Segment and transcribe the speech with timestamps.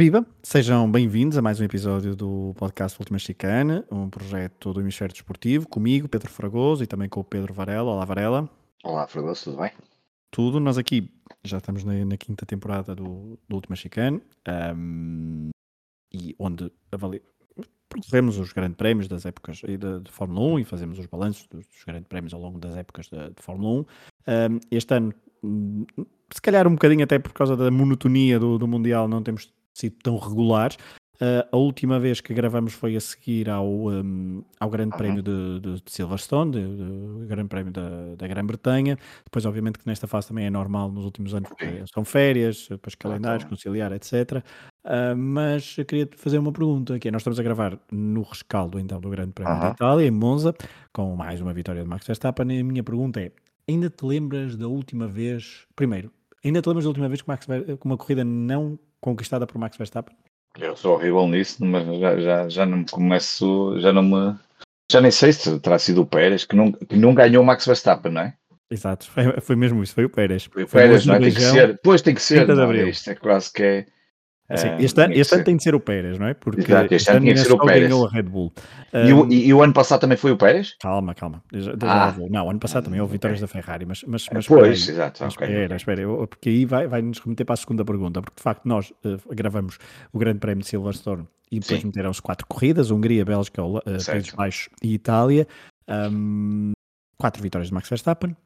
[0.00, 0.26] Viva!
[0.42, 5.68] Sejam bem-vindos a mais um episódio do podcast Última Chicane, um projeto do Hemisfério Desportivo,
[5.68, 7.90] comigo, Pedro Fragoso, e também com o Pedro Varela.
[7.90, 8.48] Olá, Varela.
[8.82, 9.72] Olá, Fragoso, tudo bem?
[10.30, 10.58] Tudo.
[10.58, 11.12] Nós aqui
[11.44, 14.22] já estamos na, na quinta temporada do, do Última Chicane,
[14.74, 15.50] um,
[16.10, 17.20] e onde avali...
[17.86, 21.66] percorremos os grandes prémios das épocas de, de, Fórmula 1 e fazemos os balanços dos,
[21.66, 23.84] dos grandes prémios ao longo das épocas de, de Fórmula
[24.26, 24.50] 1.
[24.54, 25.12] Um, este ano,
[25.44, 25.84] hum,
[26.32, 29.96] se calhar um bocadinho até por causa da monotonia do, do Mundial, não temos sido
[30.02, 30.76] tão regulares.
[31.20, 34.98] Uh, a última vez que gravamos foi a seguir ao, um, ao Grande uhum.
[34.98, 38.96] Prémio de, de, de Silverstone, de, de, Grande Prémio da, da Grã-Bretanha.
[39.22, 42.94] Depois, obviamente, que nesta fase também é normal nos últimos anos, porque são férias, depois
[42.94, 44.14] calendários, conciliar, etc.
[44.16, 44.42] Uh,
[44.84, 47.10] ah, mas eu queria fazer uma pergunta aqui.
[47.10, 49.60] Nós estamos a gravar no rescaldo então do Grande Prémio uhum.
[49.60, 50.54] da Itália, em Monza,
[50.90, 52.50] com mais uma vitória de Max Verstappen.
[52.50, 53.30] E a minha pergunta é:
[53.68, 55.66] ainda te lembras da última vez?
[55.76, 56.10] Primeiro,
[56.42, 59.76] ainda te lembras da última vez que, Max, que uma corrida não conquistada por Max
[59.76, 60.16] Verstappen?
[60.58, 64.36] Eu sou horrível nisso, mas já, já, já não começo, já não me.
[64.90, 67.64] Já nem sei se terá sido o Pérez, que não, que não ganhou o Max
[67.64, 68.34] Verstappen, não é?
[68.70, 70.44] Exato, foi, foi mesmo isso, foi o Pérez.
[70.44, 71.20] Foi o Pérez, não é?
[71.20, 72.88] Tem que ser, depois tem que ser, não, é?
[72.88, 73.86] isto é quase que é
[74.50, 76.34] Assim, este, ano, este ano tem de ser o Pérez, não é?
[76.34, 77.82] Porque Exato, este, ano tinha de ser o Pérez.
[77.84, 78.52] ganhou a Red Bull.
[78.92, 80.76] E, um, o, e, o, ano passado também foi o Pérez?
[80.80, 81.40] Calma, calma.
[81.52, 82.14] Já, ah.
[82.28, 85.22] Não, ano passado também houve vitórias da Ferrari, mas, mas, mas pois, exato.
[85.22, 85.46] Mas okay.
[85.46, 88.66] Espera, espera, porque aí vai, vai nos remeter para a segunda pergunta, porque de facto
[88.66, 89.78] nós uh, gravamos
[90.12, 94.68] o Grande Prémio de Silverstone e depois meteram-se quatro corridas, Hungria, Bélgica, uh, Países Baixos
[94.82, 95.46] e Itália.
[95.88, 96.72] Um,
[97.16, 98.36] quatro vitórias de Max Verstappen.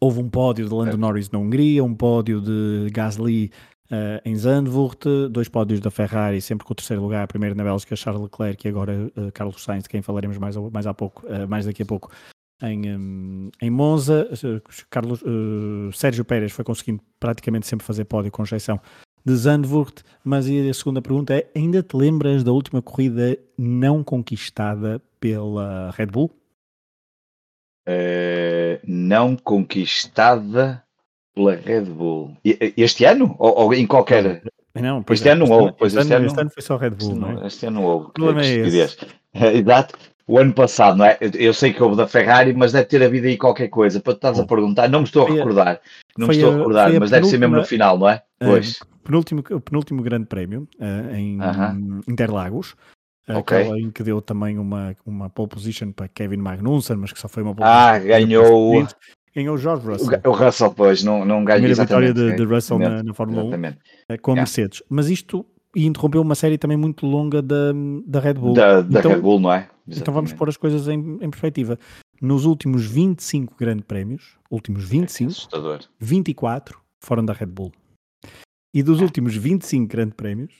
[0.00, 3.52] Houve um pódio de Lando Norris na Hungria, um pódio de Gasly
[3.92, 7.94] uh, em Zandvoort, dois pódios da Ferrari, sempre com o terceiro lugar, primeiro na Bélgica,
[7.94, 11.46] Charles Leclerc e agora uh, Carlos Sainz, de quem falaremos mais, mais, há pouco, uh,
[11.46, 12.10] mais daqui a pouco,
[12.62, 14.28] em, em Monza.
[14.88, 15.20] Carlos,
[15.92, 18.80] Sérgio Pérez foi conseguindo praticamente sempre fazer pódio, com exceção
[19.24, 25.02] de Zandvoort, mas a segunda pergunta é, ainda te lembras da última corrida não conquistada
[25.20, 26.30] pela Red Bull?
[28.86, 30.81] não conquistada
[31.34, 32.36] pela Red Bull.
[32.44, 33.34] Este ano?
[33.38, 34.42] Ou, ou em qualquer.
[34.74, 35.74] Não, este é, ano não houve.
[35.78, 37.46] Pois este, ano, este ano foi só Red Bull, não, é?
[37.46, 38.06] Este ano não houve.
[38.06, 38.96] O problema é esse.
[39.34, 39.98] Exato.
[40.26, 41.18] O ano passado, não é?
[41.20, 44.00] Eu sei que houve da Ferrari, mas deve ter havido aí qualquer coisa.
[44.00, 45.80] Para tu estás a perguntar, não me estou a recordar.
[46.16, 48.22] Não me estou a recordar, mas deve ser mesmo no final, não é?
[48.40, 48.78] Uh, pois.
[49.04, 52.02] Penúltimo, o penúltimo grande prémio uh, em uh -huh.
[52.08, 52.76] Interlagos.
[53.28, 53.62] Okay.
[53.62, 57.28] Aquela em que deu também uma, uma pole position para Kevin Magnussen, mas que só
[57.28, 58.86] foi uma pole Ah, ganhou
[59.34, 60.20] ganhou o George Russell.
[60.24, 63.78] O, Russell, pois, não, não ganhou a vitória de, de Russell na, na, Fórmula exatamente.
[64.10, 64.42] 1 eh, com a yeah.
[64.42, 64.82] Mercedes.
[64.88, 67.72] Mas isto interrompeu uma série também muito longa da,
[68.06, 68.54] da Red Bull.
[68.54, 69.56] Da, da então, Red Bull, não é?
[69.56, 70.00] Exatamente.
[70.00, 71.78] Então vamos pôr as coisas em, em perspectiva.
[72.20, 77.72] Nos últimos 25 grandes prémios, últimos 25, é 24 foram da Red Bull.
[78.72, 80.52] E dos últimos 25 grandes prémios,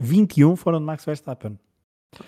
[0.00, 1.58] 21 foram de Max Verstappen.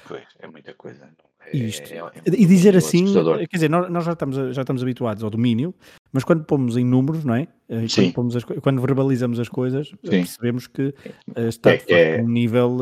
[0.09, 1.09] Pois, é muita coisa.
[1.53, 1.93] Isto.
[1.93, 5.23] É, é, é, e dizer assim, quer dizer, nós, nós, já, estamos, já estamos habituados
[5.23, 5.75] ao domínio,
[6.13, 7.49] mas quando pomos em números, não é?
[7.69, 9.95] Eh, quando, pomos as, quando verbalizamos as coisas, Sim.
[10.11, 10.83] percebemos que
[11.37, 12.79] uh, está é, é, um nível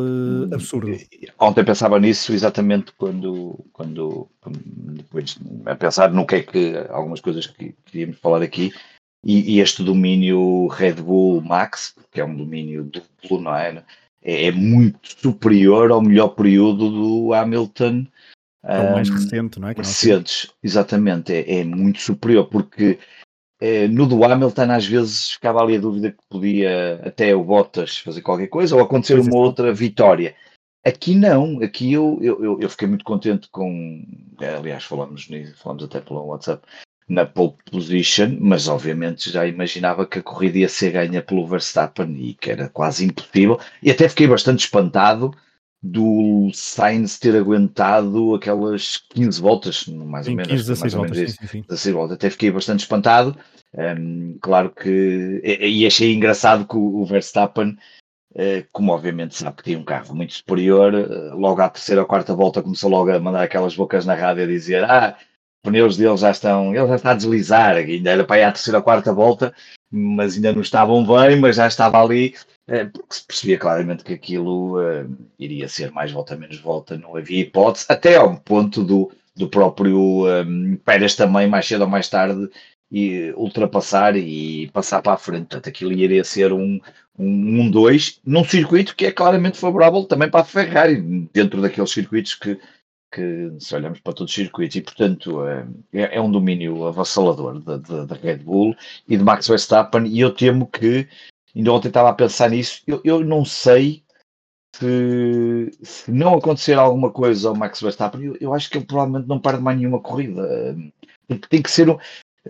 [0.52, 0.96] absurdo.
[1.38, 7.46] Ontem pensava nisso exatamente quando, quando depois a pensar no que é que algumas coisas
[7.46, 8.72] que queríamos falar aqui.
[9.26, 13.82] E, e este domínio Red Bull Max, que é um domínio duplo, não é?
[14.22, 18.06] É, é muito superior ao melhor período do Hamilton
[18.66, 19.74] é o mais recente, não é?
[19.74, 22.98] Mercedes, exatamente, é, é, muito superior, porque
[23.60, 27.98] é, no do Hamilton às vezes ficava ali a dúvida que podia até o Bottas
[27.98, 30.34] fazer qualquer coisa ou acontecer uma outra vitória.
[30.84, 34.04] Aqui não, aqui eu, eu, eu fiquei muito contente com,
[34.58, 35.26] aliás falamos
[35.56, 36.62] falamos até pelo WhatsApp,
[37.08, 42.14] na pole position, mas obviamente já imaginava que a corrida ia ser ganha pelo Verstappen
[42.18, 45.34] e que era quase impossível, e até fiquei bastante espantado
[45.84, 50.50] do Sainz ter aguentado aquelas 15 voltas, mais ou menos.
[50.50, 51.64] 15, 16 voltas, sim, sim, sim.
[51.68, 52.14] 16 voltas.
[52.14, 53.36] Até fiquei bastante espantado.
[53.76, 55.42] Um, claro que.
[55.44, 57.76] E, achei engraçado que o, Verstappen,
[58.32, 62.06] uh, como obviamente sabe que tinha um carro muito superior, uh, logo à terceira ou
[62.06, 65.18] quarta volta começou logo a mandar aquelas bocas na rádio a dizer: Ah,
[65.62, 66.74] pneus dele já estão.
[66.74, 67.76] Ele já está a deslizar.
[67.76, 69.52] Ainda era para ir à terceira ou quarta volta,
[69.90, 72.34] mas ainda não estavam bem, mas já estava ali
[72.66, 77.40] porque se percebia claramente que aquilo uh, iria ser mais volta menos volta, não havia
[77.40, 82.08] hipótese, até ao ponto do, do próprio um, eh, Pérez também, mais cedo ou mais
[82.08, 82.48] tarde,
[82.90, 85.48] e ultrapassar e passar para a frente.
[85.48, 86.82] Portanto, aquilo iria ser um 2
[87.18, 91.00] um, um dois, num circuito que é claramente favorável também para a Ferrari,
[91.32, 92.58] dentro daqueles circuitos que,
[93.12, 95.44] que se olhamos para todos os circuitos, e portanto
[95.92, 98.74] é, é um domínio avassalador da Red Bull
[99.08, 101.06] e de Max Verstappen, e eu temo que
[101.54, 102.82] Ainda ontem estava a pensar nisso.
[102.86, 104.02] Eu, eu não sei
[104.76, 109.28] se, se, não acontecer alguma coisa ao Max Verstappen, eu, eu acho que ele provavelmente
[109.28, 110.76] não perde mais nenhuma corrida.
[111.28, 111.98] Tem, tem que ser um,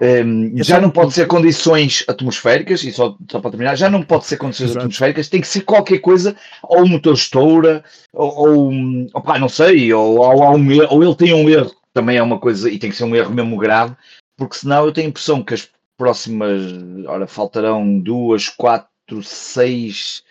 [0.01, 4.25] um, já não pode ser condições atmosféricas, e só, só para terminar, já não pode
[4.25, 4.87] ser condições Exato.
[4.87, 8.73] atmosféricas, tem que ser qualquer coisa, ou o motor estoura, ou, ou
[9.15, 10.59] opa, não sei, ou, ou, ou,
[10.91, 13.33] ou ele tem um erro, também é uma coisa, e tem que ser um erro
[13.33, 13.95] mesmo grave,
[14.37, 16.61] porque senão eu tenho a impressão que as próximas,
[17.07, 18.89] ora, faltarão duas, quatro,
[19.23, 20.23] seis,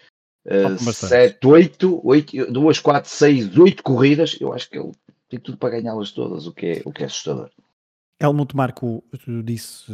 [0.46, 4.92] uh, sete, oito, oito, duas, quatro, seis, oito corridas, eu acho que ele
[5.30, 7.50] tem tudo para ganhá-las todas, o que é, o que é assustador.
[8.22, 9.04] Helmut Marco
[9.44, 9.92] disse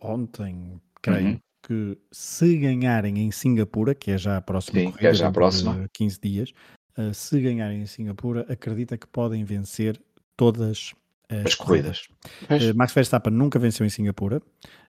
[0.00, 1.38] ontem, creio, uhum.
[1.66, 5.32] que se ganharem em Singapura, que é já a próxima Sim, corrida, é já a
[5.32, 5.88] próxima.
[5.92, 6.52] 15 dias,
[6.98, 10.00] uh, se ganharem em Singapura, acredita que podem vencer
[10.36, 10.92] todas
[11.28, 12.08] as, as corridas.
[12.44, 14.42] Uh, Max Verstappen nunca venceu em Singapura.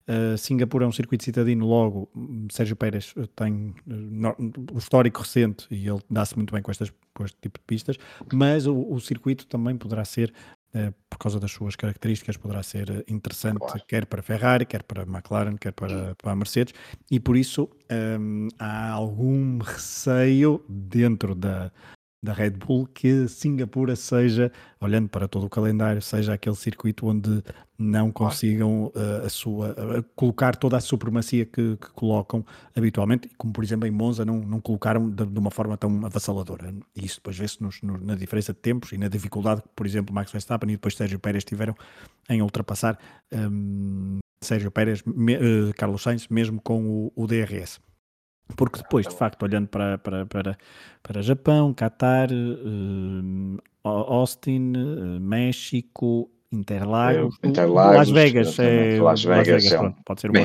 [0.08, 2.10] Uh, Singapura é um circuito citadino, logo
[2.52, 4.36] Sérgio Pérez tem no,
[4.74, 7.98] o histórico recente e ele dá-se muito bem com, estas, com este tipo de pistas,
[8.34, 10.34] mas o, o circuito também poderá ser
[10.76, 13.84] eh, por causa das suas características, poderá ser eh, interessante, claro.
[13.88, 16.74] quer para Ferrari, quer para McLaren, quer para, para a Mercedes,
[17.12, 17.70] e por isso
[18.20, 21.72] um, há algum receio dentro da,
[22.24, 24.50] da Red Bull que Singapura seja,
[24.80, 27.44] olhando para todo o calendário, seja aquele circuito onde
[27.78, 33.52] não consigam uh, a sua uh, colocar toda a supremacia que, que, colocam habitualmente, como
[33.52, 36.74] por exemplo em Monza não, não colocaram de, de uma forma tão avassaladora.
[36.96, 37.58] E isso depois vê-se
[38.02, 41.20] na diferença de tempos e na dificuldade que, por exemplo, Max Verstappen e depois Sérgio
[41.20, 41.76] Pérez tiveram
[42.30, 42.98] em ultrapassar
[43.34, 47.82] um, Sérgio Pérez, me, uh, Carlos Sainz, mesmo com o, o DRS.
[48.56, 50.58] Porque depois, de facto, olhando para, para, para,
[51.02, 59.48] para Japão, Qatar, uh, Austin, uh, México, Interlagos, é, Interlagos, Las Vegas, é, Las Vegas,
[59.48, 60.40] Las Vegas é um, pode ser uma,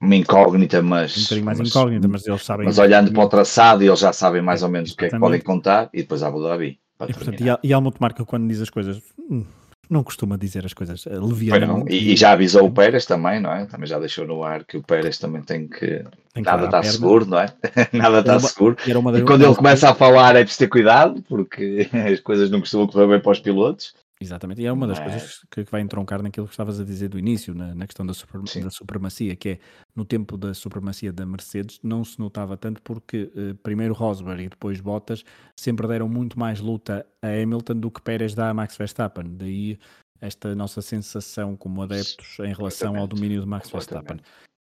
[0.00, 2.66] uma incógnita, mas um mais mas, incógnita, mas eles sabem.
[2.66, 5.18] Mas olhando para o traçado, eles já sabem mais ou menos o que é que
[5.18, 6.78] podem contar e depois Abu Dhabi.
[7.08, 9.02] E, portanto, e, e há uma marca quando diz as coisas.
[9.30, 9.44] Hum,
[9.88, 11.94] não costuma dizer as coisas eh, levianamente.
[11.94, 13.66] E, e, já avisou o Pérez também, não é?
[13.66, 16.04] Também já deixou no ar que o Pérez também tem que.
[16.34, 17.46] Tem que nada está seguro, não é?
[17.92, 18.76] nada está seguro.
[18.86, 22.86] e quando ele começa a falar é preciso ter cuidado, porque as coisas não costumam
[22.86, 23.94] correr bem para os pilotos.
[24.20, 25.10] Exatamente, e é uma das Mas...
[25.10, 28.04] coisas que, que vai entroncar naquilo que estavas a dizer do início, na, na questão
[28.04, 29.58] da, super, da supremacia, que é
[29.94, 34.48] no tempo da supremacia da Mercedes não se notava tanto porque eh, primeiro Rosberg e
[34.48, 35.24] depois Bottas
[35.56, 39.36] sempre deram muito mais luta a Hamilton do que Pérez dá a Max Verstappen.
[39.36, 39.78] Daí
[40.20, 44.18] esta nossa sensação como adeptos em relação ao domínio de Max Verstappen.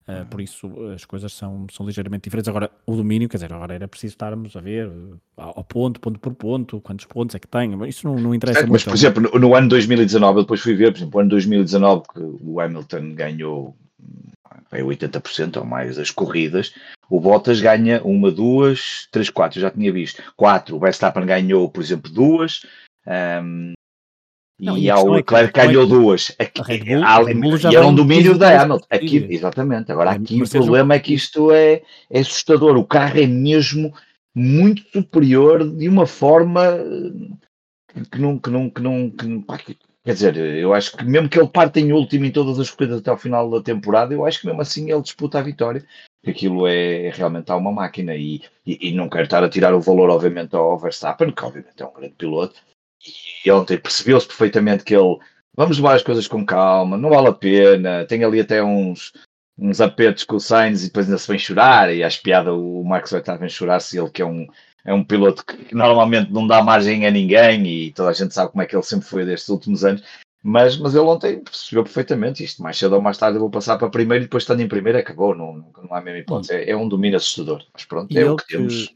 [0.08, 2.48] Uh, por isso as coisas são, são ligeiramente diferentes.
[2.48, 6.20] Agora, o domínio, quer dizer, agora era preciso estarmos a ver uh, ao ponto, ponto
[6.20, 8.74] por ponto, quantos pontos é que tem, isso não, não interessa muito.
[8.74, 11.30] Mas, por exemplo, no, no, ano 2019, eu depois fui ver, por exemplo, no ano
[11.30, 13.76] 2019, que o Hamilton ganhou
[14.72, 16.74] é, 80% ou mais das corridas,
[17.10, 20.22] o Bottas ganha uma, duas, três, quatro, eu já tinha visto.
[20.36, 22.66] Quatro, o Verstappen ganhou, por exemplo, duas.
[23.08, 23.74] Um,
[24.58, 26.34] não, e, ao Leclerc é ganhou duas.
[26.40, 26.80] Aqui,
[27.34, 28.86] Bull, há, e era um domínio da Hamilton.
[28.90, 29.92] Aqui, exatamente.
[29.92, 32.78] Agora, aqui o problema é que isto é, é assustador.
[32.78, 33.94] O carro é mesmo
[34.34, 36.62] muito superior de uma forma
[38.12, 38.40] que não.
[38.40, 39.44] Que não, que não, que não
[40.06, 43.00] quer dizer, eu acho que mesmo que ele parte em último em todas as corridas
[43.00, 45.84] até ao final da temporada, eu acho que mesmo assim ele disputa a vitória.
[46.26, 49.82] Aquilo é, é realmente uma máquina e, e, e não quero estar a tirar o
[49.82, 52.56] valor, obviamente, ao Verstappen, que obviamente é um grande piloto,
[53.46, 55.18] e ontem percebeu-se perfeitamente que ele
[55.56, 59.14] vamos levar as coisas com calma, não vale a pena, tem ali até uns,
[59.58, 62.84] uns apertos com o Sainz e depois ainda se vem chorar, e acho piada o
[62.84, 64.48] Max vai estar a chorar se ele que é um,
[64.84, 68.52] é um piloto que normalmente não dá margem a ninguém e toda a gente sabe
[68.52, 70.04] como é que ele sempre foi destes últimos anos,
[70.44, 73.78] mas, mas ele ontem percebeu perfeitamente isto, mais cedo ou mais tarde eu vou passar
[73.78, 76.76] para primeiro e depois estando em primeiro acabou, não, não há mesmo hipótese, é, é
[76.76, 78.94] um domínio assustador, mas pronto, e é o que, que temos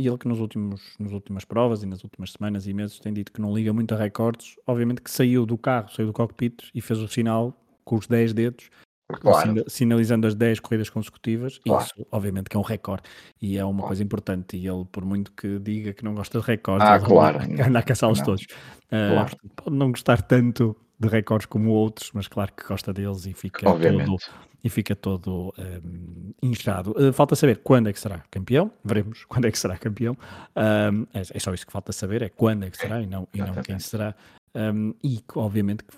[0.00, 3.12] e ele que nos últimos, nas últimas provas e nas últimas semanas e meses tem
[3.12, 6.70] dito que não liga muito a recordes, obviamente que saiu do carro, saiu do cockpit
[6.74, 7.54] e fez o sinal
[7.84, 8.70] com os 10 dedos,
[9.20, 9.62] claro.
[9.68, 11.84] sinalizando as 10 corridas consecutivas, claro.
[11.84, 13.02] isso obviamente que é um recorde
[13.42, 13.88] e é uma claro.
[13.88, 17.38] coisa importante e ele por muito que diga que não gosta de recordes, ah, claro.
[17.66, 18.44] anda a caçá-los todos.
[18.86, 23.34] Uh, pode não gostar tanto de recordes como outros, mas claro que gosta deles e
[23.34, 24.06] fica Obviamente.
[24.06, 24.20] todo,
[24.62, 26.92] e fica todo um, inchado.
[26.92, 30.16] Uh, falta saber quando é que será campeão, veremos quando é que será campeão.
[30.56, 33.26] Um, é, é, só isso que falta saber, é quando é que será e não,
[33.32, 34.14] e não quem será.
[34.54, 35.96] Um, e obviamente que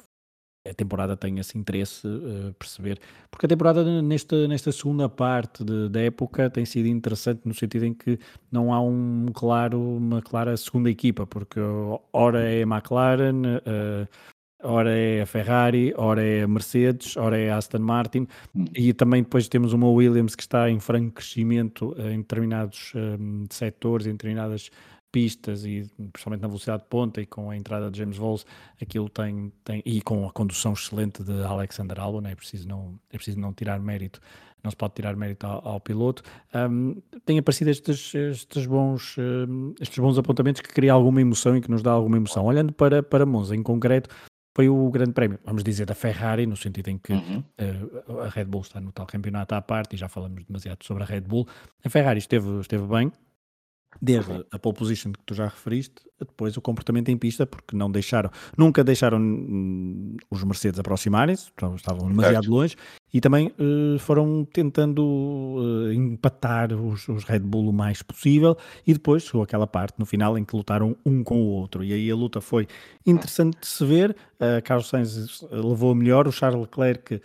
[0.69, 3.01] a temporada tem esse interesse uh, perceber,
[3.31, 7.85] porque a temporada nesta, nesta segunda parte de, da época tem sido interessante no sentido
[7.85, 8.19] em que
[8.51, 11.59] não há um claro, uma clara segunda equipa, porque
[12.13, 14.09] ora é a McLaren, uh,
[14.63, 18.65] ora é a Ferrari, ora é a Mercedes, ora é a Aston Martin, hum.
[18.75, 23.45] e também depois temos uma Williams que está em franco crescimento eh, em determinados um,
[23.51, 24.71] setores, em determinadas
[25.13, 28.47] pistas e principalmente na velocidade de ponta e com a entrada de James Vols,
[28.81, 33.17] aquilo tem, tem e com a condução excelente de Alexander Albon, é preciso não, é
[33.17, 34.21] preciso não tirar mérito,
[34.65, 36.23] não se pode tirar mérito ao, ao piloto.
[36.55, 41.61] Um, tem aparecido estes, estes, bons, um, estes bons apontamentos que criam alguma emoção e
[41.61, 42.47] que nos dá alguma emoção.
[42.47, 44.09] Olhando para, para Monza em concreto,
[44.55, 47.43] foi o grande prémio, vamos dizer, da Ferrari, no sentido em que uhum.
[48.09, 51.03] uh, a Red Bull está no tal campeonato à parte e já falamos demasiado sobre
[51.03, 51.47] a Red Bull.
[51.85, 53.11] A Ferrari esteve, esteve bem,
[54.01, 57.91] desde a pole position que tu já referiste, depois o comportamento em pista, porque não
[57.91, 62.77] deixaram, nunca deixaram hum, os Mercedes aproximarem-se, então estavam demasiado longe,
[63.13, 68.57] e também uh, foram tentando uh, empatar os, os, Red Bull o mais possível,
[68.87, 71.93] e depois chegou aquela parte no final em que lutaram um com o outro, e
[71.93, 72.67] aí a luta foi
[73.07, 77.21] interessante de se ver, uh, Carlos Sainz levou a melhor, o Charles Leclerc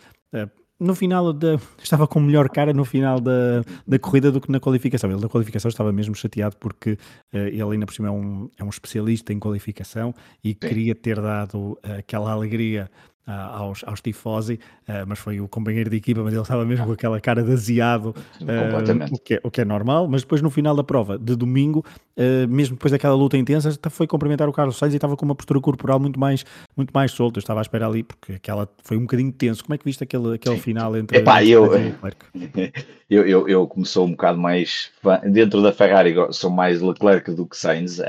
[0.80, 4.60] no final da, estava com melhor cara no final da, da corrida do que na
[4.60, 5.10] qualificação.
[5.10, 6.92] Ele na qualificação estava mesmo chateado porque
[7.32, 10.54] uh, ele ainda por cima é um, é um especialista em qualificação e Sim.
[10.54, 12.90] queria ter dado uh, aquela alegria
[13.28, 14.54] aos, aos tifosi,
[14.88, 17.52] uh, mas foi o companheiro de equipa, mas ele estava mesmo com aquela cara de
[17.52, 21.18] aziado, uh, o, que é, o que é normal, mas depois no final da prova
[21.18, 21.84] de domingo,
[22.16, 25.34] uh, mesmo depois daquela luta intensa, foi cumprimentar o Carlos Sainz e estava com uma
[25.34, 26.44] postura corporal muito mais,
[26.76, 29.74] muito mais solta, eu estava à espera ali, porque aquela foi um bocadinho tenso, como
[29.74, 31.18] é que viste aquele, aquele final entre...
[31.18, 31.70] Epá, eu,
[33.10, 34.90] eu, eu, eu como sou um bocado mais,
[35.30, 38.00] dentro da Ferrari sou mais Leclerc do que Sainz,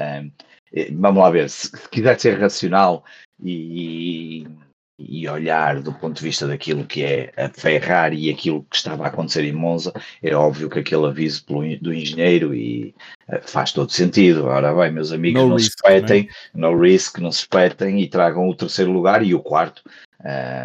[0.93, 3.03] vamos lá ver, se quiser ser racional
[3.43, 4.45] e
[4.99, 9.05] e olhar do ponto de vista daquilo que é a Ferrari e aquilo que estava
[9.05, 11.45] a acontecer em Monza, é óbvio que aquele aviso
[11.81, 12.93] do engenheiro e
[13.29, 14.45] uh, faz todo sentido.
[14.45, 18.01] Ora bem, meus amigos, no não risk, se espetem, não no risk, não se espetem
[18.01, 19.81] e tragam o terceiro lugar e o quarto.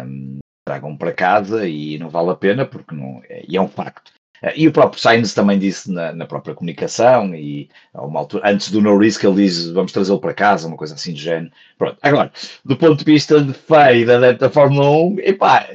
[0.05, 3.67] Um, tragam para casa e não vale a pena porque não, é, e é um
[3.67, 4.11] facto.
[4.41, 8.71] Eh, e o próprio Sainz também disse na, na própria comunicação, e uma altura, antes
[8.71, 11.51] do no risk, ele diz vamos trazê-lo para casa, uma coisa assim do género.
[11.77, 12.31] Pronto, agora,
[12.63, 15.67] do ponto de vista de feio da, da Fórmula 1, epá,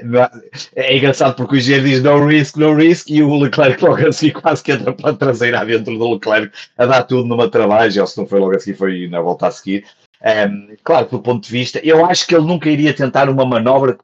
[0.75, 4.09] é, é engraçado porque o engenheiro diz no risk, no risk, e o Leclerc logo
[4.09, 8.01] assim quase que entra para a traseira dentro do Leclerc a dar tudo numa travagem,
[8.01, 9.85] ou se não foi logo assim, foi na volta a seguir.
[10.23, 13.45] Um, ehm, claro, do ponto de vista, eu acho que ele nunca iria tentar uma
[13.45, 13.97] manobra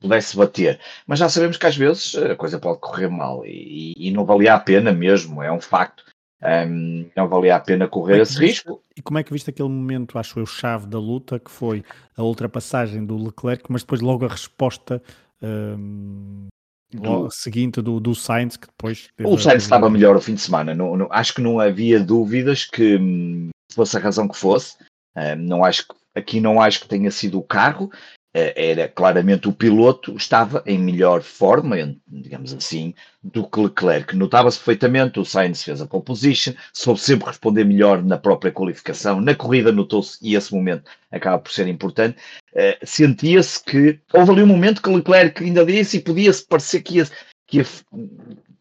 [0.00, 0.80] pudesse bater.
[1.06, 4.54] Mas já sabemos que às vezes a coisa pode correr mal e, e não valia
[4.54, 6.04] a pena mesmo, é um facto.
[6.42, 8.82] Um, não valia a pena correr é esse viste, risco.
[8.96, 11.82] E como é que viste aquele momento, acho eu, chave da luta, que foi
[12.16, 15.02] a ultrapassagem do Leclerc, mas depois logo a resposta
[15.42, 16.46] um,
[16.92, 17.30] do...
[17.30, 19.08] seguinte do, do Sainz, que depois...
[19.24, 19.64] O Sainz a...
[19.64, 23.48] estava melhor o fim de semana, não, não, acho que não havia dúvidas que, hum,
[23.72, 24.76] fosse a razão que fosse,
[25.16, 27.90] um, não acho que, aqui não acho que tenha sido o carro,
[28.25, 34.14] eh, era claramente o piloto estava em melhor forma, digamos assim, do que Leclerc.
[34.14, 39.22] Notava-se perfeitamente, o Sainz fez a pole position, soube sempre responder melhor na própria qualificação,
[39.22, 42.18] na corrida notou-se, e esse momento acaba por ser importante,
[42.52, 46.96] uh, sentia-se que houve ali um momento que Leclerc ainda disse e podia-se parecer que
[46.96, 47.08] ia,
[47.46, 47.66] que ia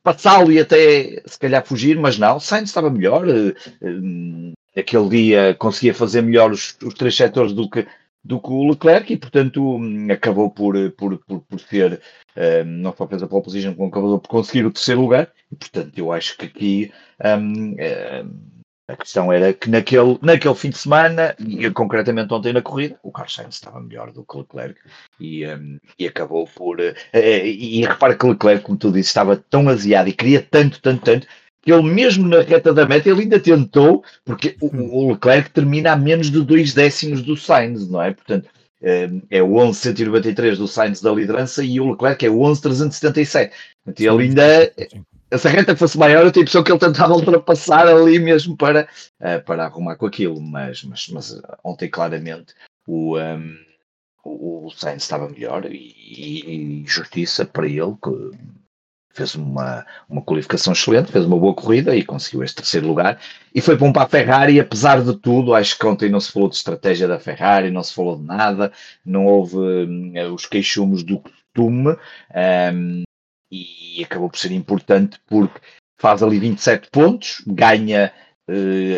[0.01, 5.55] passá-lo e até se calhar fugir, mas não, Sainz estava melhor, uh, uh, aquele dia
[5.55, 7.85] conseguia fazer melhor os, os três setores do que
[8.25, 9.79] do que o Leclerc e, portanto,
[10.11, 12.01] acabou por, por, por, por ser,
[12.35, 15.31] um, não só fez a pole position, como acabou por conseguir o terceiro lugar.
[15.51, 16.91] E, portanto, eu acho que aqui
[17.23, 17.75] um,
[18.87, 23.11] a questão era que naquele, naquele fim de semana, e concretamente ontem na corrida, o
[23.11, 24.79] Carlos Sainz estava melhor do que Leclerc
[25.19, 26.79] e, um, e acabou por.
[26.79, 30.81] Uh, e, e repara que Leclerc, como tu disse, estava tão aziado e queria tanto,
[30.81, 31.27] tanto, tanto
[31.65, 35.93] que ele mesmo na reta da meta, ele ainda tentou, porque o, o Leclerc termina
[35.93, 38.13] a menos de dois décimos do Sainz, não é?
[38.13, 38.47] Portanto,
[38.83, 43.51] eh, é o 11.193 do Sainz da liderança e o Leclerc é o 11.377.
[43.83, 44.73] Portanto, ele ainda,
[45.31, 48.87] essa reta fosse maior, eu tenho a impressão que ele tentava ultrapassar ali mesmo para,
[49.19, 52.53] eh, para arrumar com aquilo, mas, mas, mas ontem claramente
[52.85, 53.55] o, um, ehm,
[54.23, 58.31] o Sainz estava melhor e, e, justiça para ele, que
[59.15, 63.19] fez uma, uma qualificação excelente, fez uma boa corrida e conseguiu este terceiro lugar.
[63.53, 66.49] E foi bom para a Ferrari, apesar de tudo, acho que ontem não se falou
[66.49, 68.71] de estratégia da Ferrari, não se falou de nada,
[69.05, 71.95] não houve um, os queixumes do costume,
[72.73, 73.03] um,
[73.51, 75.59] e acabou por ser importante porque
[75.97, 78.11] faz ali 27 pontos, ganha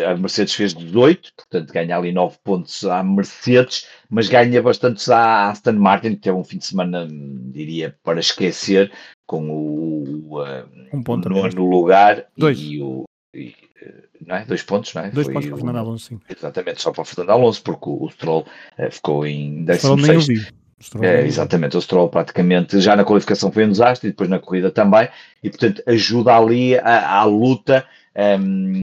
[0.06, 5.50] a Mercedes fez 18, portanto ganha ali 9 pontos à Mercedes, mas ganha bastantes à
[5.50, 8.92] Aston Martin, que teve um fim de semana, diria, para esquecer,
[9.26, 12.58] com o, uh, um ponto nono lugar Dois.
[12.58, 13.04] e o.
[13.34, 13.94] E, eh,
[14.26, 14.44] não é?
[14.44, 15.10] Dois pontos, não é?
[15.10, 16.20] Dois Foi pontos para o Fernando Alonso, sim.
[16.28, 18.46] Exatamente, só para o Fernando Alonso, porque o, o Stroll
[18.78, 20.50] uh, ficou em 16.
[21.02, 24.70] É, exatamente, o Stroll praticamente já na qualificação foi um desastre e depois na corrida
[24.70, 25.08] também,
[25.42, 28.80] e portanto ajuda ali à, à luta um, ehm,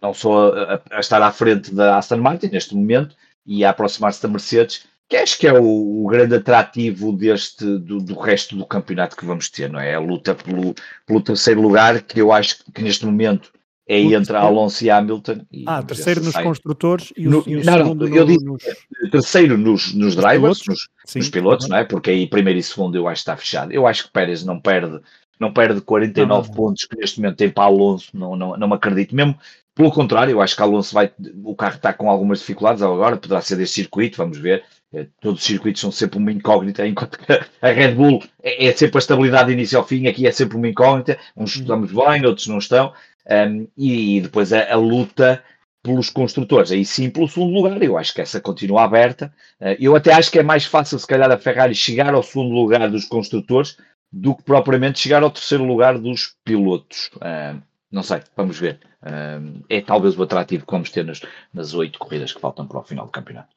[0.00, 3.14] não só a, a, estar à frente da Aston Martin neste momento
[3.46, 7.98] e a aproximar-se da Mercedes, que acho que é o, o grande atrativo deste do,
[7.98, 9.94] do, resto do campeonato que vamos ter, não é?
[9.94, 10.74] A luta pelo,
[11.04, 13.50] pelo terceiro lugar, que eu acho que neste momento
[13.88, 14.38] é o entre terceiro?
[14.38, 15.40] Alonso e Hamilton.
[15.50, 16.44] E ah, terceiro nos sai.
[16.44, 18.62] construtores e o, no, e o não, segundo não, eu digo nos...
[19.10, 20.88] terceiro nos, nos drivers, pilotos?
[21.04, 21.72] Nos, nos, pilotos, uhum.
[21.72, 21.84] não é?
[21.84, 23.72] Porque aí primeiro e segundo eu acho que está fechado.
[23.72, 25.00] Eu acho que Pérez não perde,
[25.40, 28.74] não perde 49 não, pontos que neste momento tem para Alonso, não, não, não me
[28.74, 29.14] acredito.
[29.14, 29.36] Mesmo
[29.74, 31.10] pelo contrário, eu acho que Alonso vai.
[31.42, 34.64] O carro está com algumas dificuldades agora, poderá ser deste circuito, vamos ver.
[34.92, 38.72] É, todos os circuitos são sempre uma incógnita, enquanto que a Red Bull é, é
[38.72, 41.18] sempre a estabilidade de início ao fim, aqui é sempre uma incógnita.
[41.36, 41.62] Uns uhum.
[41.62, 42.92] estamos bem, outros não estão.
[43.26, 45.42] Um, e depois a, a, luta
[45.82, 49.32] pelos construtores, aí sim pelo segundo lugar, eu acho que essa continua aberta.
[49.60, 52.52] Uh, eu até acho que é mais fácil, se calhar, a Ferrari chegar ao segundo
[52.54, 53.76] lugar dos construtores
[54.12, 57.10] do que propriamente chegar ao terceiro lugar dos pilotos.
[57.16, 58.80] Uh, não sei, vamos ver.
[59.02, 61.20] Uh, é talvez o atrativo que vamos ter nas,
[61.52, 63.54] nas oito corridas que faltam para o final do campeonato.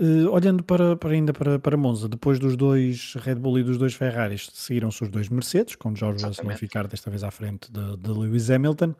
[0.00, 3.78] Uh, olhando para, para, ainda para, para Monza, depois dos dois Red Bull e dos
[3.78, 7.70] dois Ferraris, seguiram-se os dois Mercedes, com George Russell a ficar desta vez à frente
[7.70, 8.94] de, de Lewis Hamilton.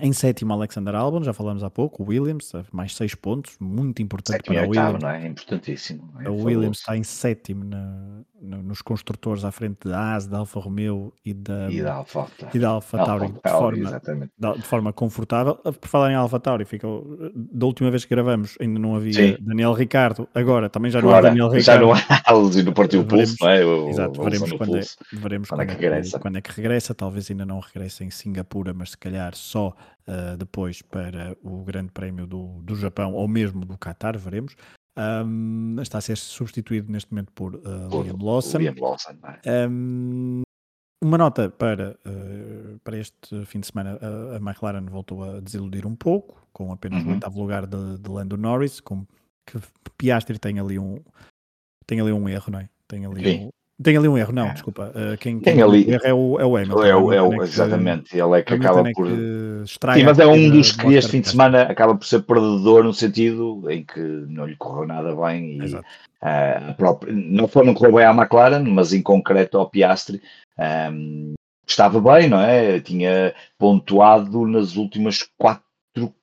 [0.00, 4.36] Em sétimo, Alexander Albon, já falamos há pouco, o Williams, mais seis pontos, muito importante
[4.36, 5.02] sétimo para o Williams.
[5.02, 5.26] Não é?
[5.26, 6.10] Importantíssimo.
[6.20, 10.38] É o Williams está em sétimo na, no, nos construtores à frente da AS, da
[10.38, 14.60] Alfa Romeo e da, e da Alfa, e da Alfa Tauri, Alfa de, forma, de,
[14.60, 15.56] de, forma confortável.
[15.56, 19.36] Por falar em Alfa Tauri, ficou, da última vez que gravamos ainda não havia Sim.
[19.40, 21.64] Daniel Ricardo, agora também já não agora, há Daniel Ricardo.
[21.64, 23.64] Já não há, no partiu o pulso, não é?
[23.64, 24.82] O, exato, veremos, quando, é,
[25.12, 26.18] veremos quando, quando, é que regressa.
[26.18, 30.36] quando é que regressa, talvez ainda não regresse em Singapura, mas se calhar só uh,
[30.36, 34.54] depois para o Grande Prémio do, do Japão ou mesmo do Qatar, veremos.
[34.96, 38.58] Um, está a ser substituído neste momento por, uh, por Liam Lawson.
[38.58, 39.66] Liam Lawson é?
[39.66, 40.42] um,
[41.02, 43.98] uma nota para, uh, para este fim de semana:
[44.34, 47.10] a McLaren voltou a desiludir um pouco, com apenas uhum.
[47.10, 49.06] o oitavo lugar de, de Lando Norris, com
[49.46, 49.58] que
[49.96, 51.02] Piastri tem ali um
[51.86, 52.68] tem ali um erro, não é?
[52.86, 53.50] Tem ali um,
[53.82, 54.52] tem ali um erro, não, é.
[54.52, 54.92] desculpa.
[54.94, 55.90] Uh, quem, tem quem ali...
[55.90, 56.84] erro é o, é o Hamilton.
[56.84, 59.06] É o, é o, exatamente, que, ele é que acaba é por.
[59.08, 62.94] Sim, mas é um dos que este fim de semana acaba por ser perdedor no
[62.94, 67.94] sentido em que não lhe correu nada bem e uh, própria, não, foi, não correu
[67.94, 70.22] bem à McLaren, mas em concreto ao Piastri.
[70.58, 71.34] Um, ehm,
[71.66, 72.78] estava bem, não é?
[72.80, 75.62] Tinha pontuado nas últimas quatro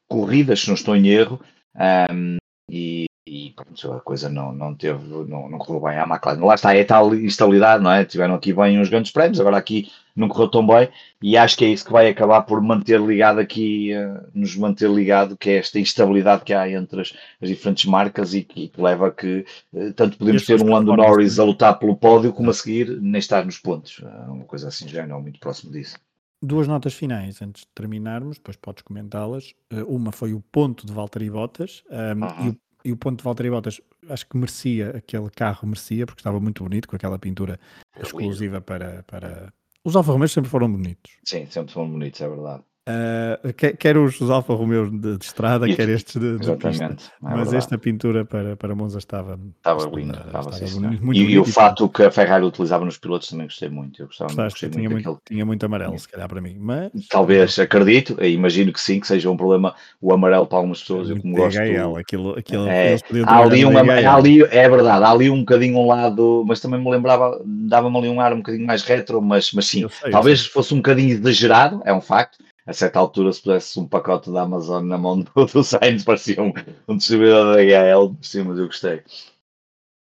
[0.07, 1.39] corridas, se não estou em erro.
[1.75, 2.37] Um, ehm,
[2.71, 6.43] e e pronto, a coisa não, não teve, não, não correu bem à McLaren.
[6.43, 8.03] Lá está, é tal instabilidade, não é?
[8.03, 10.89] Tiveram aqui bem uns grandes prémios, agora aqui não correu tão bem,
[11.21, 14.89] e acho que é isso que vai acabar por manter ligado aqui, uh, nos manter
[14.89, 18.81] ligado, que é esta instabilidade que há entre as, as diferentes marcas e que, que
[18.81, 22.49] leva a que uh, tanto podemos ter um Lando Norris a lutar pelo pódio, como
[22.49, 23.99] a seguir nem estar nos pontos.
[23.99, 25.97] Uh, uma coisa assim já não é muito próximo disso.
[26.41, 29.53] Duas notas finais antes de terminarmos, depois podes comentá-las.
[29.87, 32.45] Uma foi o ponto de Valtteri Bottas um, uhum.
[32.45, 36.21] e o e o ponto de Valtteri Bottas acho que merecia, aquele carro merecia, porque
[36.21, 37.59] estava muito bonito, com aquela pintura
[37.95, 39.53] é exclusiva para, para...
[39.83, 41.11] Os Alfa Romeo sempre foram bonitos.
[41.23, 42.63] Sim, sempre foram bonitos, é verdade.
[42.89, 46.85] Uh, quer, quer, os, Alfa Romeo de, de estrada, quer estes de, de pista.
[46.85, 51.33] É Mas esta pintura para, para Monza estava estava linda, estava, estava muito, muito e,
[51.33, 54.01] e, o fato que a Ferrari utilizava nos pilotos também gostei muito.
[54.01, 56.55] Eu gostava Gostaste, tinha, muito, muito tinha muito amarelo, se calhar para mim.
[56.59, 56.89] Mas...
[57.09, 61.09] Talvez, acredito, imagino que sim, que seja um problema o amarelo para algumas pessoas.
[61.09, 61.59] É eu como gosto.
[61.59, 66.43] aquilo, aquilo, é, há ali um, ali, é verdade, há ali um bocadinho um lado,
[66.47, 69.87] mas também me lembrava, dava-me ali um ar um bocadinho mais retro, mas, mas sim,
[69.87, 72.39] sei, talvez fosse um bocadinho exagerado, é um facto
[72.69, 76.41] a certa altura, se pudesse um pacote da Amazon na mão do, do Sainz, parecia
[76.41, 76.53] um,
[76.87, 79.01] um distribuidor da HL, sim, mas eu gostei.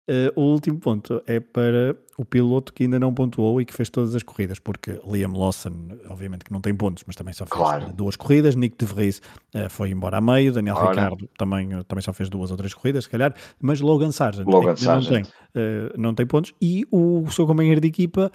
[0.10, 3.90] Uh, o último ponto é para o piloto que ainda não pontuou e que fez
[3.90, 5.74] todas as corridas, porque Liam Lawson,
[6.10, 7.92] obviamente que não tem pontos, mas também só fez claro.
[7.94, 8.56] duas corridas.
[8.56, 9.22] Nick de Vries
[9.54, 10.90] uh, foi embora a meio, Daniel Ora.
[10.90, 14.48] Ricardo também, uh, também só fez duas ou três corridas, se calhar, mas Logan Sargent,
[14.48, 15.28] Logan Sargent.
[15.54, 18.32] Não, tem, não tem pontos e o, seu companheiro de equipa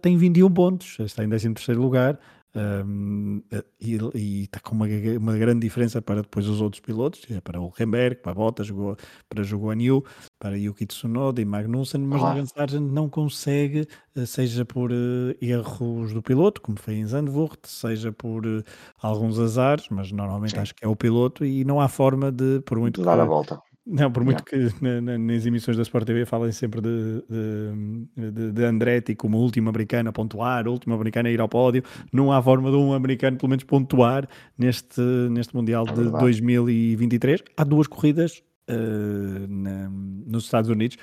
[0.00, 2.18] tem 21 pontos, está em 13 terceiro lugar.
[2.52, 4.86] Um, eh, e está com uma,
[5.20, 8.96] uma, grande diferença para depois os outros pilotos, é para o Hulkenberg, para Bottas, jogou,
[9.28, 10.04] para Jogo New,
[10.36, 13.86] para Yuki Tsunoda e Magnussen, mas Logan Sargent não consegue,
[14.16, 18.64] eh, seja por uh, erros do piloto, como foi em Zandvoort, seja por uh,
[19.00, 20.60] alguns azares, mas normalmente Sim.
[20.60, 23.20] acho que é o piloto e não há forma de, por muito de dar que,
[23.20, 23.62] a volta.
[23.86, 28.30] Não, por muito que na, na, nas emissões da Sport TV falem sempre de, de,
[28.30, 31.48] de, de Andretti como o último americano a pontuar, o último americano a ir ao
[31.48, 36.10] pódio, não há forma de um americano pelo menos pontuar neste, neste Mundial é de
[36.10, 37.42] 2023.
[37.56, 40.98] Há duas corridas uh, na, nos Estados Unidos,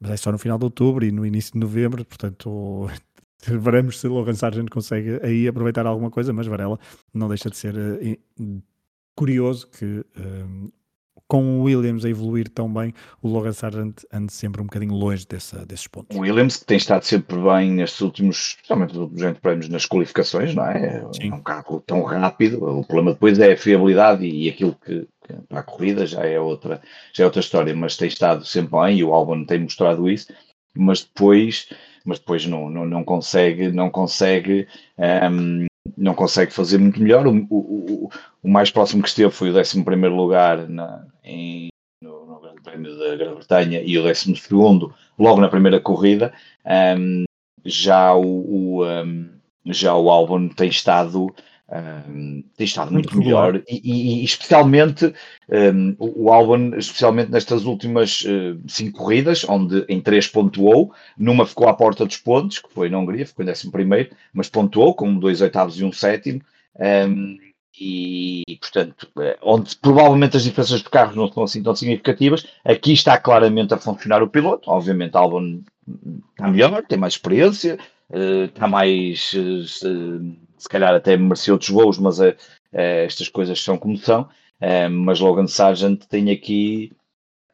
[0.00, 2.90] mas é só no final de outubro e no início de novembro, portanto
[3.46, 6.78] Veremos se Logan Sargent consegue aí aproveitar alguma coisa, mas Varela
[7.14, 8.62] não deixa de ser uh,
[9.14, 10.72] curioso que uh,
[11.28, 15.26] com o Williams a evoluir tão bem, o Logan Sargent ande sempre um bocadinho longe
[15.26, 16.16] dessa, desses pontos.
[16.16, 20.54] O Williams que tem estado sempre bem nestes últimos, especialmente nos últimos prémios nas qualificações,
[20.54, 21.04] não é?
[21.12, 21.30] Sim.
[21.30, 25.34] É um carro tão rápido, o problema depois é a fiabilidade e aquilo que, que
[25.48, 26.80] para a corrida já é outra,
[27.12, 30.32] já é outra história, mas tem estado sempre bem e o Albon tem mostrado isso,
[30.74, 31.68] mas depois
[32.04, 34.66] mas depois não, não, não consegue, não consegue,
[35.30, 37.26] um, não consegue fazer muito melhor.
[37.26, 38.10] O, o,
[38.42, 41.68] o, mais próximo que esteve foi o 11 lugar na, em,
[42.02, 44.34] no, no Grande Prémio da Grã-Bretanha e o 12
[45.18, 46.32] logo na primeira corrida.
[46.98, 47.24] Um,
[47.64, 49.28] já o, o um,
[49.66, 51.34] já o Albon tem estado
[51.70, 55.12] um, tem estado muito, muito melhor e, e, e, especialmente
[55.50, 61.68] um, o Albon, especialmente nestas últimas uh, cinco corridas, onde em três pontuou, numa ficou
[61.68, 65.18] à porta dos pontos, que foi na Hungria, ficou em décimo primeiro, mas pontuou com
[65.18, 66.40] dois oitavos e um sétimo.
[66.78, 67.36] Um,
[67.80, 72.92] e, portanto, eh, onde provavelmente as diferenças de carros não são assim tão significativas, aqui
[72.92, 74.68] está claramente a funcionar o piloto.
[74.68, 75.60] Obviamente, Albon
[76.30, 77.78] está melhor, tem mais experiência,
[78.10, 79.32] uh, está mais.
[80.58, 82.34] Uh, se calhar até mereceu outros voos, mas uh,
[82.72, 84.22] estas coisas são como são.
[84.60, 86.92] Uh, mas Logan Sargent tem aqui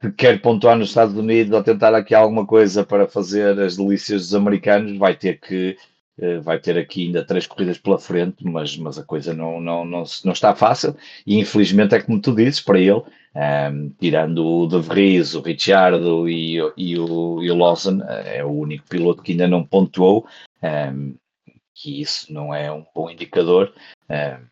[0.00, 4.22] que quer pontuar nos Estados Unidos ou tentar aqui alguma coisa para fazer as delícias
[4.22, 5.76] dos americanos, vai ter que
[6.18, 9.84] uh, vai ter aqui ainda três corridas pela frente, mas, mas a coisa não, não,
[9.84, 13.02] não, não está fácil e infelizmente é como tu dizes, para ele,
[13.34, 18.50] um, tirando o De Vries, o Ricciardo e, e, o, e o Lawson, é o
[18.50, 20.26] único piloto que ainda não pontuou.
[20.62, 21.14] Um,
[21.74, 23.72] que isso não é um bom indicador.
[24.04, 24.44] Uh,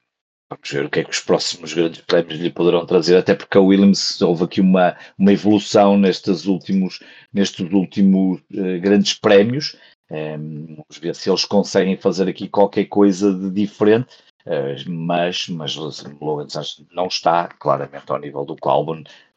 [0.50, 3.56] vamos ver o que é que os próximos grandes prémios lhe poderão trazer, até porque
[3.56, 7.00] a Williams houve aqui uma, uma evolução nestes últimos,
[7.32, 9.76] nestes últimos uh, grandes prémios.
[10.10, 14.16] Um, vamos ver se eles conseguem fazer aqui qualquer coisa de diferente.
[14.44, 16.46] Uh, mas, mas Logan
[16.90, 18.68] não está claramente ao nível do que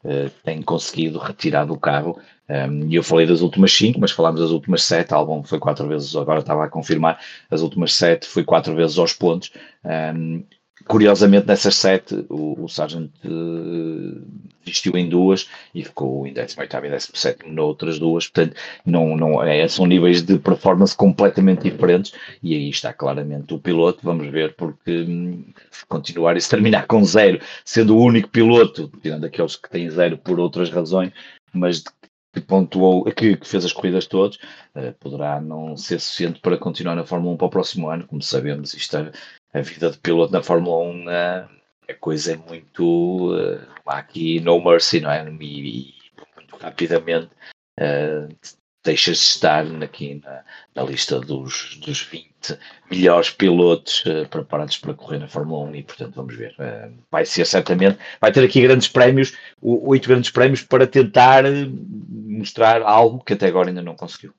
[0.06, 2.18] uh, tem conseguido retirar do carro.
[2.48, 5.12] Um, e eu falei das últimas cinco, mas falámos das últimas sete.
[5.12, 9.12] Albon foi quatro vezes, agora estava a confirmar, as últimas sete foi quatro vezes aos
[9.12, 9.50] pontos.
[9.84, 10.44] Um,
[10.88, 14.22] Curiosamente, nessas sete, o, o Sargent uh,
[14.64, 18.28] desistiu em duas e ficou em 18 e 17 noutras duas.
[18.28, 22.12] Portanto, não, não, é, são níveis de performance completamente diferentes.
[22.40, 24.00] E aí está claramente o piloto.
[24.02, 25.44] Vamos ver, porque hum,
[25.88, 30.16] continuar e se terminar com zero, sendo o único piloto, tirando aqueles que têm zero
[30.16, 31.12] por outras razões,
[31.52, 31.82] mas
[32.32, 36.94] que pontuou, que, que, fez as corridas todas, uh, poderá não ser suficiente para continuar
[36.94, 38.06] na Fórmula 1 para o próximo ano.
[38.06, 39.10] Como sabemos, isto é,
[39.52, 41.56] a vida de piloto na Fórmula 1 uh,
[41.88, 45.24] a coisa é muito uh, aqui no mercy, não é?
[45.40, 45.94] E,
[46.36, 47.30] muito rapidamente
[47.80, 48.28] uh,
[48.84, 52.58] deixas de estar aqui na, na lista dos, dos 20
[52.90, 56.54] melhores pilotos uh, preparados para correr na Fórmula 1 e portanto vamos ver.
[56.58, 61.44] Uh, vai ser certamente, vai ter aqui grandes prémios, oito grandes prémios para tentar
[62.26, 64.32] mostrar algo que até agora ainda não conseguiu.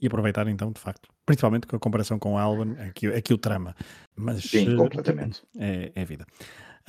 [0.00, 3.38] E aproveitar então, de facto, principalmente com a comparação com o Albon, aqui, aqui o
[3.38, 3.74] trama.
[4.14, 5.42] Mas, Sim, eh, completamente.
[5.58, 6.26] É, é vida.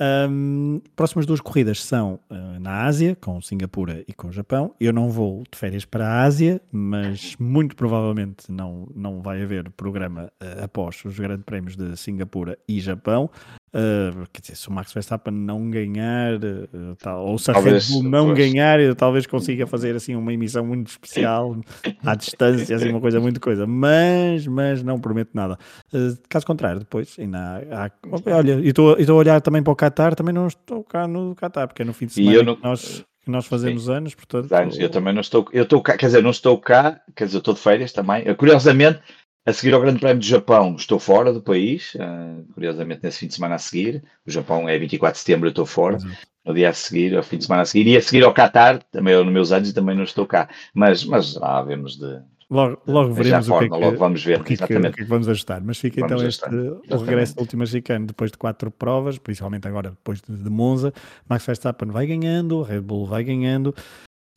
[0.00, 4.72] Um, próximas duas corridas são uh, na Ásia, com Singapura e com o Japão.
[4.78, 9.68] Eu não vou de férias para a Ásia, mas muito provavelmente não, não vai haver
[9.70, 13.28] programa uh, após os grandes prémios de Singapura e Japão.
[13.68, 17.80] Uh, quer dizer, se o Max Verstappen não ganhar, uh, tal, ou se a Red
[17.90, 21.54] Bull não ganhar, eu talvez consiga fazer assim uma emissão muito especial
[22.02, 25.58] à distância, assim uma coisa muito coisa, mas, mas não prometo nada.
[25.92, 27.90] Uh, caso contrário, depois ainda há, há
[28.34, 31.68] olha, e estou a olhar também para o Qatar, também não estou cá no Qatar,
[31.68, 32.56] porque é no fim de semana não...
[32.56, 33.92] que nós que nós fazemos Sim.
[33.92, 34.50] anos, portanto.
[34.52, 34.78] Anos.
[34.78, 37.40] Eu também não estou, eu estou cá, quer dizer, não estou cá, quer dizer, eu
[37.40, 38.24] estou de férias também.
[38.34, 39.00] Curiosamente,
[39.44, 43.26] a seguir ao Grande Prémio do Japão, estou fora do país, uh, curiosamente nesse fim
[43.26, 44.02] de semana a seguir.
[44.26, 45.98] O Japão é 24 de setembro, eu estou fora.
[46.44, 47.90] No dia a seguir, ao fim de semana a seguir.
[47.90, 50.48] E a seguir ao Qatar, também eu, nos meus anos, e também não estou cá.
[50.74, 52.20] Mas, mas lá vemos de.
[52.50, 54.54] Logo, logo veremos forma, o que é que, logo vamos ver, o que.
[54.54, 55.62] É que, o é que vamos ajustar.
[55.62, 59.68] Mas fica vamos então este, o regresso do último chicane depois de quatro provas, principalmente
[59.68, 60.92] agora depois de, de Monza.
[61.28, 63.74] Max Verstappen vai ganhando, Red Bull vai ganhando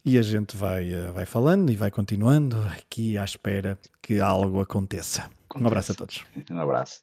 [0.03, 4.59] e a gente vai, eh, vai falando e vai continuando aqui à espera que algo
[4.59, 5.21] aconteça.
[5.21, 5.63] aconteça.
[5.63, 6.25] Um abraço a todos.
[6.49, 7.01] Um abraço.